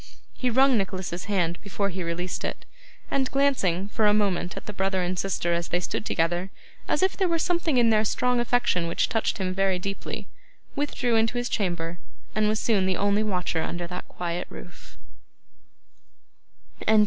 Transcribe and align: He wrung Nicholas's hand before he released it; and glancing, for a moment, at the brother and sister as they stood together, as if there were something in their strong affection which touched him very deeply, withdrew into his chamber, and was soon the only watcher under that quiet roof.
He 0.33 0.49
wrung 0.49 0.79
Nicholas's 0.79 1.25
hand 1.25 1.61
before 1.61 1.89
he 1.89 2.01
released 2.01 2.43
it; 2.43 2.65
and 3.11 3.29
glancing, 3.29 3.87
for 3.89 4.07
a 4.07 4.15
moment, 4.15 4.57
at 4.57 4.65
the 4.65 4.73
brother 4.73 5.03
and 5.03 5.13
sister 5.19 5.53
as 5.53 5.67
they 5.67 5.79
stood 5.79 6.07
together, 6.07 6.49
as 6.87 7.03
if 7.03 7.15
there 7.15 7.27
were 7.27 7.37
something 7.37 7.77
in 7.77 7.91
their 7.91 8.03
strong 8.03 8.39
affection 8.39 8.87
which 8.87 9.09
touched 9.09 9.37
him 9.37 9.53
very 9.53 9.77
deeply, 9.77 10.27
withdrew 10.75 11.15
into 11.17 11.37
his 11.37 11.49
chamber, 11.49 11.99
and 12.33 12.47
was 12.47 12.59
soon 12.59 12.87
the 12.87 12.97
only 12.97 13.21
watcher 13.21 13.61
under 13.61 13.85
that 13.85 14.07
quiet 14.07 14.47
roof. 14.49 14.97